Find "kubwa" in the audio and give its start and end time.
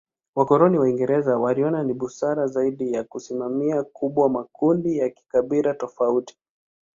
3.83-4.29